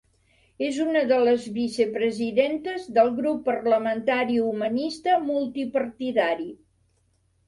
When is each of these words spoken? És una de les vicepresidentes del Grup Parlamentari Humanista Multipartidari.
És 0.67 0.77
una 0.83 1.01
de 1.09 1.17
les 1.25 1.43
vicepresidentes 1.57 2.87
del 2.95 3.11
Grup 3.19 3.43
Parlamentari 3.49 4.39
Humanista 4.45 5.19
Multipartidari. 5.27 6.49